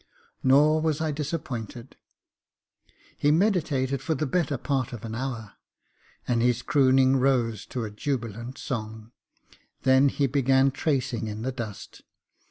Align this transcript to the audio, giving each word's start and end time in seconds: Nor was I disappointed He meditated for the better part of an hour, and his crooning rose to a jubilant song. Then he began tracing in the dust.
Nor 0.41 0.81
was 0.81 0.99
I 0.99 1.11
disappointed 1.11 1.95
He 3.15 3.29
meditated 3.29 4.01
for 4.01 4.15
the 4.15 4.25
better 4.25 4.57
part 4.57 4.93
of 4.93 5.05
an 5.05 5.13
hour, 5.13 5.53
and 6.27 6.41
his 6.41 6.63
crooning 6.63 7.17
rose 7.17 7.67
to 7.67 7.83
a 7.83 7.91
jubilant 7.91 8.57
song. 8.57 9.11
Then 9.83 10.09
he 10.09 10.25
began 10.25 10.71
tracing 10.71 11.27
in 11.27 11.43
the 11.43 11.51
dust. 11.51 12.01